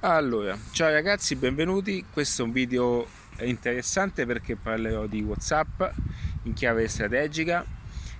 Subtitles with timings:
[0.00, 2.04] Allora, ciao ragazzi, benvenuti.
[2.12, 3.04] Questo è un video
[3.40, 5.82] interessante perché parlerò di WhatsApp
[6.44, 7.66] in chiave strategica,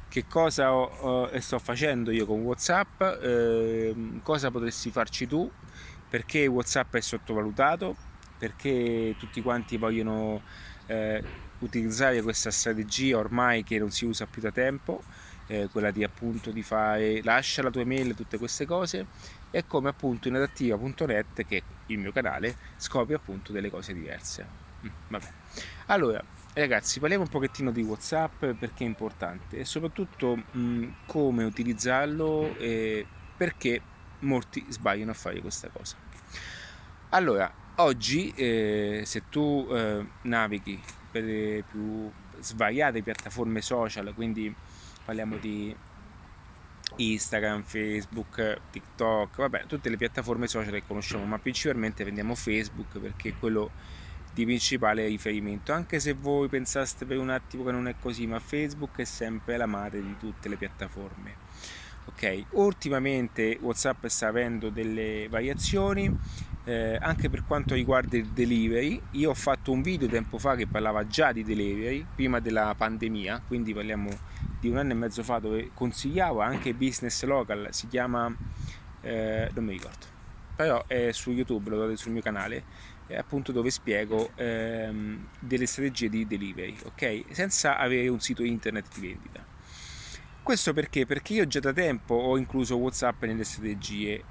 [0.09, 3.95] che cosa ho, eh, sto facendo io con WhatsApp, eh,
[4.25, 5.49] cosa potresti farci tu,
[6.08, 7.95] perché WhatsApp è sottovalutato,
[8.37, 10.42] perché tutti quanti vogliono
[10.87, 11.22] eh,
[11.60, 15.04] utilizzare questa strategia ormai che non si usa più da tempo,
[15.49, 19.06] eh, quella di appunto di fare lascia la tua email, tutte queste cose
[19.51, 24.47] e come appunto inadattiva.net che è il mio canale scopri appunto delle cose diverse.
[24.84, 25.29] Mm, vabbè.
[25.87, 31.45] Allora, ragazzi, parliamo un pochettino di WhatsApp perché è importante e soprattutto mh, mm, come
[31.45, 33.80] utilizzarlo e perché
[34.21, 35.96] molti sbagliano a fare questa cosa.
[37.10, 42.10] Allora, oggi eh, se tu eh, navighi per le più
[42.41, 44.55] svariate piattaforme social, quindi
[45.09, 45.75] parliamo di
[46.97, 53.30] Instagram, Facebook, TikTok, vabbè, tutte le piattaforme social che conosciamo, ma principalmente vendiamo Facebook perché
[53.30, 53.71] è quello
[54.35, 58.38] di principale riferimento, anche se voi pensaste per un attimo che non è così, ma
[58.38, 61.37] Facebook è sempre la madre di tutte le piattaforme.
[62.04, 66.14] Ok, ultimamente WhatsApp sta avendo delle variazioni
[66.64, 69.00] eh, anche per quanto riguarda il delivery.
[69.12, 73.42] Io ho fatto un video tempo fa che parlava già di delivery prima della pandemia,
[73.47, 74.10] quindi parliamo
[74.58, 78.34] di un anno e mezzo fa dove consigliavo anche business local, si chiama,
[79.00, 80.06] eh, non mi ricordo,
[80.54, 82.64] però è su YouTube, lo trovate sul mio canale,
[83.16, 87.24] appunto dove spiego ehm, delle strategie di delivery, ok?
[87.30, 89.44] Senza avere un sito internet di vendita.
[90.42, 91.06] Questo perché?
[91.06, 94.24] Perché io già da tempo ho incluso WhatsApp nelle strategie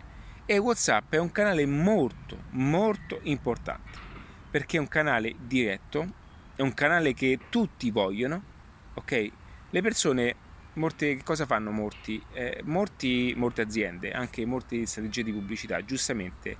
[0.46, 4.06] e WhatsApp è un canale molto, molto importante
[4.50, 6.08] perché è un canale diretto,
[6.56, 8.42] è un canale che tutti vogliono,
[8.96, 9.32] ok?
[9.70, 10.36] Le persone
[10.78, 12.22] Molte, cosa fanno molti?
[12.34, 13.34] Eh, molti?
[13.36, 16.56] Molte aziende, anche molte strategie di pubblicità, giustamente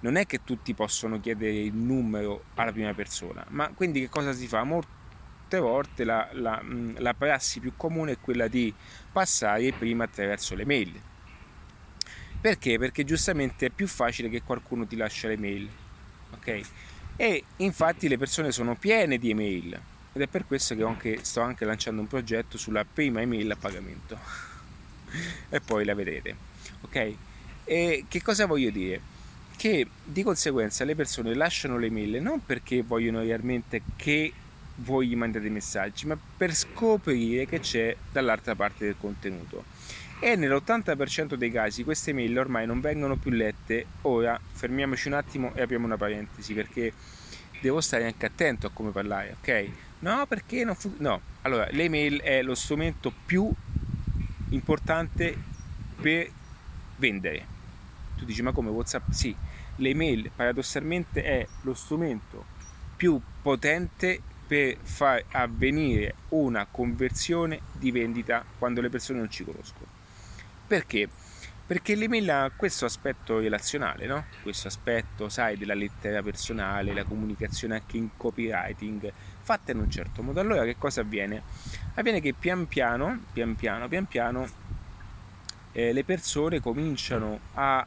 [0.00, 4.32] non è che tutti possono chiedere il numero alla prima persona, ma quindi che cosa
[4.32, 4.62] si fa?
[4.62, 6.62] Molte volte la, la,
[6.98, 8.72] la prassi più comune è quella di
[9.10, 11.00] passare prima attraverso le mail.
[12.40, 12.78] Perché?
[12.78, 15.68] Perché giustamente è più facile che qualcuno ti lascia le mail.
[16.34, 16.60] Ok?
[17.16, 19.80] E infatti le persone sono piene di email
[20.18, 23.56] ed è per questo che anche, sto anche lanciando un progetto sulla prima email a
[23.56, 24.18] pagamento.
[25.48, 26.48] E poi la vedrete
[26.80, 27.14] ok?
[27.64, 29.00] E che cosa voglio dire?
[29.56, 34.32] Che di conseguenza le persone lasciano le mail non perché vogliono realmente che
[34.76, 39.64] voi gli mandate messaggi ma per scoprire che c'è dall'altra parte del contenuto.
[40.20, 43.86] E nell'80% dei casi queste mail ormai non vengono più lette.
[44.02, 46.92] Ora fermiamoci un attimo e apriamo una parentesi perché
[47.60, 49.70] devo stare anche attento a come parlare ok
[50.00, 50.94] No, perché non fu...
[50.98, 53.50] No, allora l'email è lo strumento più
[54.50, 55.36] importante
[56.00, 56.30] per
[56.96, 57.46] vendere.
[58.16, 59.10] Tu dici, ma come WhatsApp?
[59.10, 59.34] Sì,
[59.76, 62.44] l'email paradossalmente è lo strumento
[62.96, 69.86] più potente per far avvenire una conversione di vendita quando le persone non ci conoscono.
[70.66, 71.08] Perché?
[71.68, 71.92] Perché
[72.30, 74.24] ha questo aspetto relazionale, no?
[74.40, 79.12] Questo aspetto, sai, della lettera personale, la comunicazione anche in copywriting,
[79.42, 80.40] fatta in un certo modo.
[80.40, 81.42] Allora che cosa avviene?
[81.96, 84.48] Avviene che pian piano, pian piano, pian piano,
[85.72, 87.86] eh, le persone cominciano a,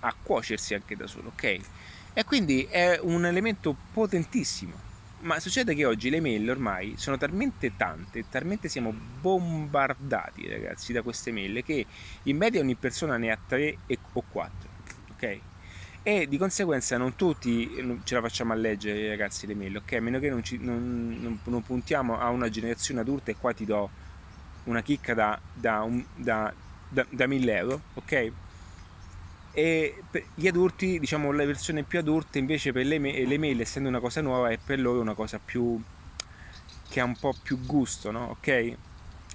[0.00, 1.60] a cuocersi anche da solo, ok?
[2.12, 4.88] E quindi è un elemento potentissimo
[5.20, 11.02] ma succede che oggi le mail ormai sono talmente tante, talmente siamo bombardati ragazzi da
[11.02, 11.84] queste mail che
[12.24, 13.76] in media ogni persona ne ha 3
[14.12, 14.68] o 4,
[15.12, 15.38] ok?
[16.02, 17.70] E di conseguenza non tutti
[18.04, 19.92] ce la facciamo a leggere ragazzi le mail, ok?
[19.92, 23.52] A meno che non, ci, non, non, non puntiamo a una generazione adulta e qua
[23.52, 23.90] ti do
[24.64, 26.52] una chicca da, da, un, da,
[26.88, 28.32] da 1000 euro, ok?
[29.52, 30.02] E
[30.34, 34.20] gli adulti, diciamo le persone più adulte invece per le, le mail essendo una cosa
[34.20, 35.80] nuova è per loro una cosa più
[36.88, 38.26] che ha un po' più gusto, no?
[38.30, 38.76] Ok?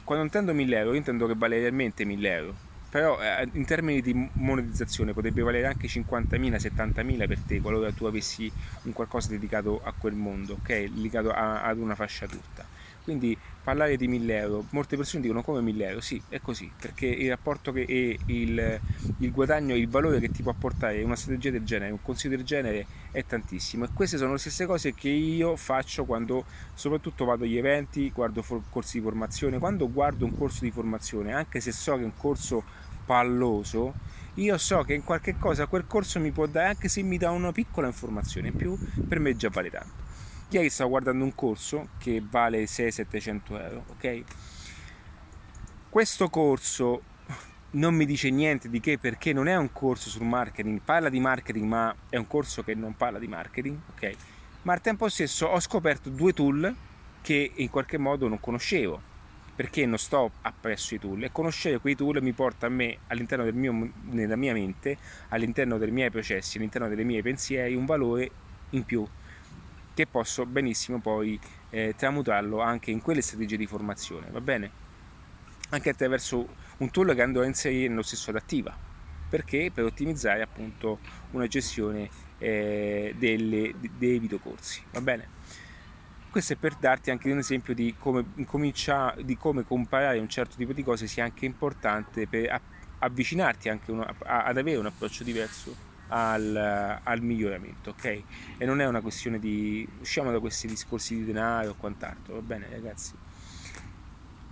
[0.03, 2.55] Quando intendo 1000 euro, io intendo che vale realmente 1000 euro,
[2.89, 8.05] però eh, in termini di monetizzazione potrebbe valere anche 50.000, 70.000 per te qualora tu
[8.05, 8.51] avessi
[8.83, 10.67] un qualcosa dedicato a quel mondo, ok?
[10.67, 12.65] Dedicato a, ad una fascia tutta.
[13.05, 17.05] Quindi parlare di 1000 euro, molte persone dicono come 1000 euro, sì, è così, perché
[17.05, 18.79] il rapporto che è il,
[19.19, 22.45] il guadagno, il valore che ti può apportare una strategia del genere, un consiglio del
[22.45, 23.85] genere è tantissimo.
[23.85, 28.41] E queste sono le stesse cose che io faccio quando soprattutto vado agli eventi, guardo
[28.41, 32.05] for- corsi di formazione, quando guardo un corso di formazione, anche se so che è
[32.05, 32.63] un corso
[33.05, 33.93] palloso,
[34.35, 37.29] io so che in qualche cosa quel corso mi può dare, anche se mi dà
[37.29, 38.75] una piccola informazione in più,
[39.07, 40.04] per me già vale tanto.
[40.49, 44.23] Ieri stavo guardando un corso che vale 600-700 euro, ok?
[45.89, 47.01] Questo corso
[47.71, 51.19] non mi dice niente di che perché non è un corso sul marketing, parla di
[51.19, 54.15] marketing ma è un corso che non parla di marketing, ok?
[54.61, 56.73] Ma al tempo stesso ho scoperto due tool
[57.21, 59.13] che in qualche modo non conoscevo
[59.55, 63.45] perché non sto appresso i tool e conoscere quei tool mi porta a me all'interno
[63.45, 64.97] del mio, nella mia mente,
[65.29, 68.29] all'interno dei miei processi, all'interno dei miei pensieri un valore
[68.71, 69.07] in più
[69.95, 71.39] che posso benissimo poi
[71.71, 74.69] eh, tramutarlo anche in quelle strategie di formazione, va bene?
[75.69, 76.47] Anche attraverso
[76.77, 78.77] un tool che andrò a inserire nello stesso adattiva.
[79.27, 79.71] Perché?
[79.73, 80.99] Per ottimizzare appunto
[81.31, 85.29] una gestione eh, delle, dei videocorsi va bene?
[86.29, 90.73] Questo è per darti anche un esempio di come, di come comparare un certo tipo
[90.73, 92.61] di cose sia anche importante per
[92.99, 98.23] avvicinarti anche una, ad avere un approccio diverso al, al, miglioramento, ok?
[98.57, 102.41] E non è una questione di usciamo da questi discorsi di denaro o quant'altro, va
[102.41, 103.13] bene ragazzi?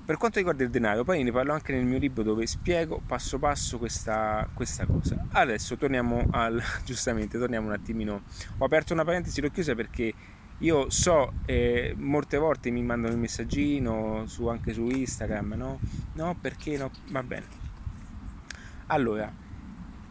[0.06, 3.40] Per quanto riguarda il denaro, poi ne parlo anche nel mio libro dove spiego passo
[3.40, 5.28] passo questa, questa cosa.
[5.32, 8.24] Adesso torniamo al, giustamente, torniamo un attimino,
[8.58, 10.14] ho aperto una parentesi, l'ho chiusa perché
[10.60, 15.80] io so, eh, molte volte mi mandano il messaggino su, anche su Instagram, no?
[16.14, 16.92] No, perché no?
[17.10, 17.46] Va bene.
[18.88, 19.32] Allora,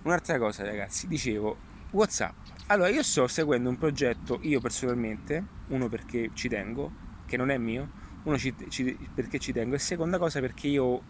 [0.03, 2.35] un'altra cosa ragazzi, dicevo, Whatsapp.
[2.69, 6.91] Allora, io sto seguendo un progetto, io personalmente, uno perché ci tengo,
[7.27, 7.91] che non è mio,
[8.23, 9.75] uno ci, ci, perché ci tengo.
[9.75, 11.03] E seconda cosa perché io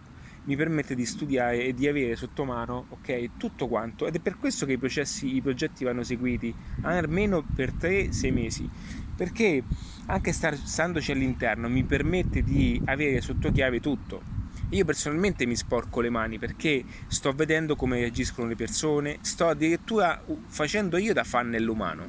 [0.44, 4.06] mi permette di studiare e di avere sotto mano okay, tutto quanto.
[4.06, 8.68] Ed è per questo che i, processi, i progetti vanno seguiti almeno per 3-6 mesi.
[9.14, 9.62] Perché
[10.06, 14.41] anche star, standoci all'interno mi permette di avere sotto chiave tutto
[14.72, 20.22] io personalmente mi sporco le mani perché sto vedendo come reagiscono le persone sto addirittura
[20.46, 22.08] facendo io da fan nell'umano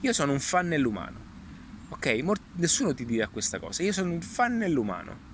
[0.00, 1.24] io sono un fan nell'umano
[1.94, 2.22] Ok?
[2.56, 3.82] Nessuno ti dirà questa cosa.
[3.82, 5.32] Io sono un fan nell'umano.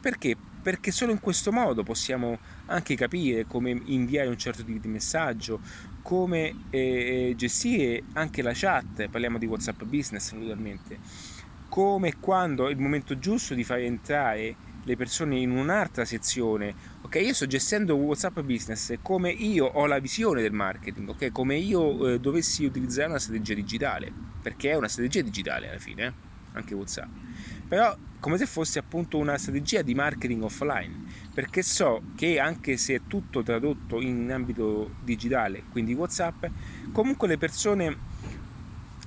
[0.00, 0.36] Perché?
[0.62, 5.60] Perché solo in questo modo possiamo anche capire come inviare un certo tipo di messaggio,
[6.02, 10.98] come eh, gestire anche la chat, parliamo di WhatsApp Business naturalmente,
[11.68, 14.54] come quando è il momento giusto di fare entrare
[14.86, 16.72] le persone in un'altra sezione.
[17.02, 21.32] Ok, io sto gestendo WhatsApp Business come io ho la visione del marketing, ok?
[21.32, 26.06] Come io eh, dovessi utilizzare una strategia digitale, perché è una strategia digitale alla fine,
[26.06, 26.12] eh?
[26.52, 27.08] anche WhatsApp.
[27.66, 31.04] Però come se fosse appunto una strategia di marketing offline,
[31.34, 36.44] perché so che anche se è tutto tradotto in ambito digitale, quindi WhatsApp,
[36.92, 37.96] comunque le persone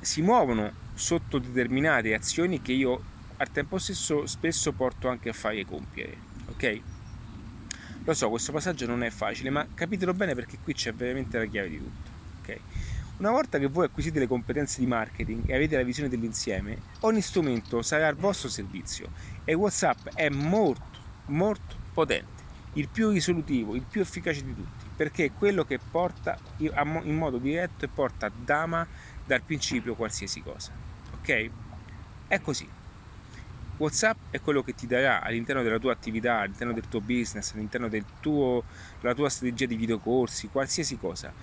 [0.01, 3.01] si muovono sotto determinate azioni che io
[3.39, 6.17] al tempo stesso spesso porto anche a fare compiere,
[6.49, 6.81] ok?
[8.03, 11.45] Lo so, questo passaggio non è facile, ma capitelo bene perché qui c'è veramente la
[11.45, 12.09] chiave di tutto,
[12.41, 12.59] ok?
[13.17, 17.21] Una volta che voi acquisite le competenze di marketing e avete la visione dell'insieme, ogni
[17.21, 19.09] strumento sarà al vostro servizio
[19.45, 22.43] e WhatsApp è molto, molto potente,
[22.73, 27.37] il più risolutivo, il più efficace di tutti, perché è quello che porta in modo
[27.37, 28.85] diretto e porta a dama
[29.25, 30.71] dal principio qualsiasi cosa,
[31.19, 31.49] ok?
[32.27, 32.78] È così.
[33.79, 37.87] WhatsApp è quello che ti darà all'interno della tua attività, all'interno del tuo business, all'interno
[37.87, 38.63] del tuo,
[38.99, 41.33] della tua strategia di videocorsi, qualsiasi cosa.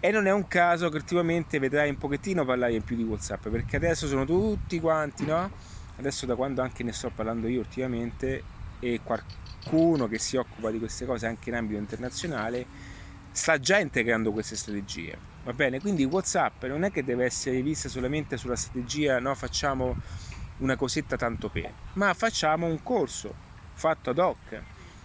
[0.00, 3.46] E non è un caso che ultimamente vedrai un pochettino parlare in più di WhatsApp,
[3.48, 5.48] perché adesso sono tutti quanti, no?
[5.96, 8.42] Adesso da quando anche ne sto parlando io ultimamente
[8.80, 12.66] e qualcuno che si occupa di queste cose anche in ambito internazionale
[13.30, 15.16] sta già integrando queste strategie.
[15.44, 15.80] Va bene?
[15.80, 19.96] Quindi WhatsApp non è che deve essere vista solamente sulla strategia, no, facciamo
[20.60, 24.62] una cosetta tanto per, ma facciamo un corso fatto ad hoc,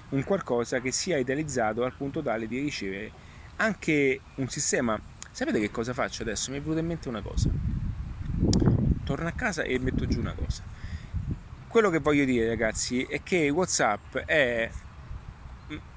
[0.10, 3.12] un qualcosa che sia idealizzato al punto tale di ricevere
[3.58, 5.00] anche un sistema.
[5.32, 6.52] Sapete che cosa faccio adesso?
[6.52, 7.50] Mi è venuta in mente una cosa.
[9.04, 10.64] Torno a casa e metto giù una cosa.
[11.68, 14.70] Quello che voglio dire, ragazzi, è che WhatsApp è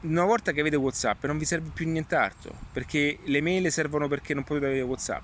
[0.00, 4.34] una volta che avete WhatsApp non vi serve più nient'altro, perché le mail servono perché
[4.34, 5.22] non potete avere WhatsApp.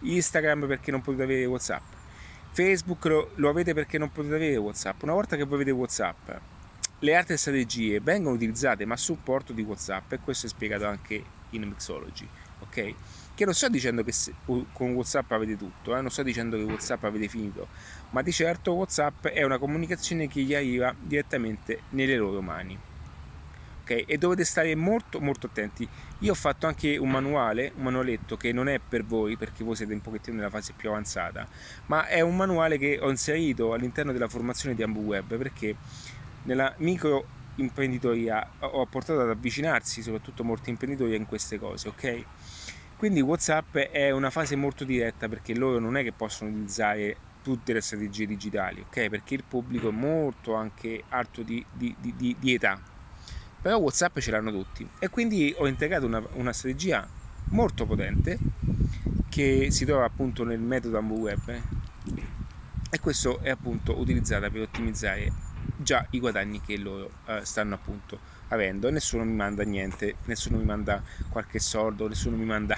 [0.00, 2.00] Instagram perché non potete avere WhatsApp
[2.54, 5.02] Facebook lo, lo, avete perché non potete avere WhatsApp.
[5.02, 6.30] Una volta che voi avete WhatsApp,
[6.98, 11.24] le altre strategie vengono utilizzate ma a supporto di WhatsApp e questo è spiegato anche
[11.50, 12.28] in Mixology,
[12.60, 12.94] ok?
[13.34, 16.02] Che non sto dicendo che se, con WhatsApp avete tutto, eh?
[16.02, 17.68] non sto dicendo che WhatsApp avete finito,
[18.10, 22.78] ma di certo WhatsApp è una comunicazione che gli arriva direttamente nelle loro mani
[24.00, 25.88] E dovete stare molto molto attenti.
[26.20, 29.76] Io ho fatto anche un manuale, un manualetto che non è per voi perché voi
[29.76, 31.46] siete un pochettino nella fase più avanzata,
[31.86, 35.76] ma è un manuale che ho inserito all'interno della formazione di AmbuWeb perché
[36.44, 42.24] nella micro imprenditoria ho portato ad avvicinarsi soprattutto molti imprenditori in queste cose, ok?
[42.96, 47.72] Quindi WhatsApp è una fase molto diretta perché loro non è che possono utilizzare tutte
[47.72, 49.08] le strategie digitali, ok?
[49.08, 52.80] Perché il pubblico è molto anche alto di, di, di, di età,
[53.62, 57.08] però Whatsapp ce l'hanno tutti e quindi ho integrato una, una strategia
[57.50, 58.38] molto potente
[59.28, 61.60] che si trova appunto nel metodo Ambu Web
[62.90, 65.32] e questo è appunto utilizzata per ottimizzare
[65.76, 70.58] già i guadagni che loro eh, stanno appunto avendo e nessuno mi manda niente, nessuno
[70.58, 72.76] mi manda qualche soldo, nessuno mi manda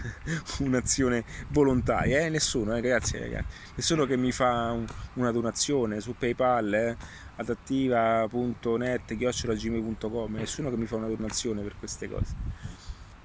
[0.60, 2.28] un'azione volontaria, eh?
[2.28, 6.96] nessuno, eh, grazie ragazzi, nessuno che mi fa un, una donazione su PayPal, eh?
[7.36, 12.34] adattiva.net, chiocciolagmail.com, nessuno che mi fa una donazione per queste cose.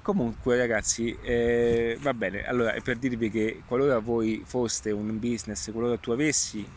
[0.01, 5.71] Comunque ragazzi, eh, va bene, allora è per dirvi che qualora voi foste un business,
[5.71, 6.67] qualora tu avessi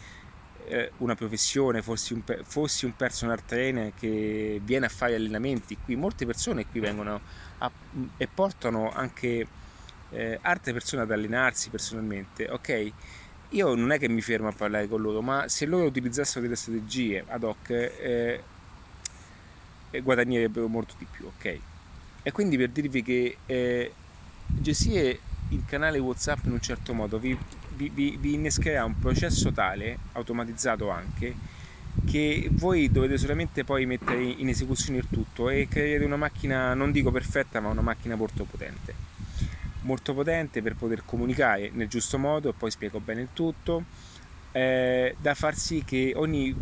[0.67, 5.97] eh, una professione, fossi un, fossi un personal trainer che viene a fare allenamenti, qui
[5.97, 7.21] molte persone qui vengono
[7.59, 7.71] a,
[8.17, 9.47] e portano anche
[10.11, 12.93] eh, altre persone ad allenarsi personalmente, ok?
[13.53, 16.57] Io non è che mi fermo a parlare con loro, ma se loro utilizzassero delle
[16.57, 18.41] strategie ad hoc eh,
[20.03, 21.59] guadagnerebbero molto di più, ok?
[22.23, 23.93] E quindi per dirvi che eh,
[24.47, 25.19] gestire
[25.51, 27.37] il canale WhatsApp in un certo modo vi,
[27.77, 31.35] vi, vi, vi innescherà un processo tale, automatizzato anche,
[32.07, 36.91] che voi dovete solamente poi mettere in esecuzione il tutto e creare una macchina, non
[36.91, 39.12] dico perfetta, ma una macchina molto potente.
[39.83, 43.85] Molto potente per poter comunicare nel giusto modo, e poi spiego bene il tutto,
[44.53, 46.55] eh, da far sì che ogni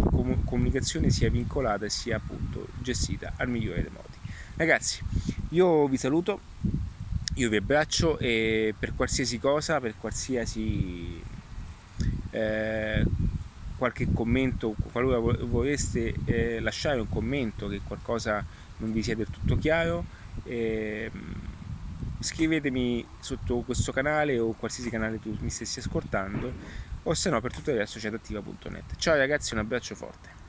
[0.44, 4.16] comunicazione sia vincolata e sia appunto gestita al migliore dei modi.
[4.56, 5.02] Ragazzi,
[5.50, 6.40] io vi saluto,
[7.34, 11.22] io vi abbraccio e per qualsiasi cosa, per qualsiasi
[12.30, 13.04] eh,
[13.76, 18.44] qualche commento, qualora voleste eh, lasciare un commento che qualcosa
[18.78, 20.04] non vi sia del tutto chiaro,
[20.44, 21.10] eh,
[22.20, 26.52] scrivetemi sotto questo canale o qualsiasi canale tu mi stessi ascoltando
[27.02, 28.96] o se no per tutto il resto c'è adattiva.net.
[28.96, 30.39] Ciao ragazzi, un abbraccio forte.